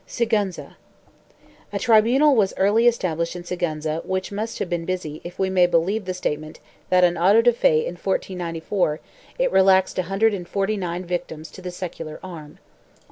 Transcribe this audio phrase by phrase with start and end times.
[0.07, 0.77] 3 SIGUENZA.
[1.73, 5.67] A tribunal was early established in Sigiienza which must have been busy if we may
[5.67, 8.99] believe the statement that at an auto de fe in 1494
[9.37, 12.57] it relaxed a hundred and forty nine victims to the secular arm.